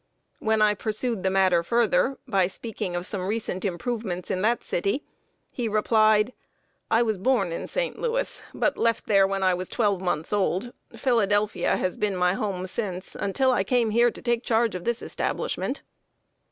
[0.39, 5.03] When I pursued the matter further, by speaking of some recent improvements in that city,
[5.51, 6.33] he replied:
[6.89, 7.99] "I was born in St.
[7.99, 10.73] Louis, but left there when I was twelve months old.
[10.95, 15.03] Philadelphia has been my home since, until I came here to take charge of this
[15.03, 15.83] establishment."